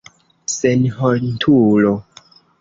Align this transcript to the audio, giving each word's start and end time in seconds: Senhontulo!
Senhontulo! 0.53 1.93